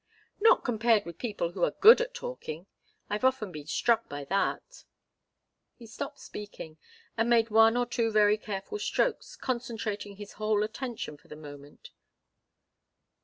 "Not 0.39 0.63
compared 0.63 1.05
with 1.05 1.19
people 1.19 1.51
who 1.51 1.63
are 1.63 1.69
good 1.79 2.01
at 2.01 2.15
talking. 2.15 2.65
I've 3.07 3.23
often 3.23 3.51
been 3.51 3.67
struck 3.67 4.09
by 4.09 4.23
that." 4.25 4.83
He 5.75 5.85
stopped 5.85 6.17
speaking, 6.17 6.79
and 7.15 7.29
made 7.29 7.51
one 7.51 7.77
or 7.77 7.85
two 7.85 8.09
very 8.09 8.39
careful 8.39 8.79
strokes, 8.79 9.35
concentrating 9.35 10.15
his 10.15 10.31
whole 10.41 10.63
attention 10.63 11.17
for 11.17 11.27
the 11.27 11.35
moment. 11.35 11.91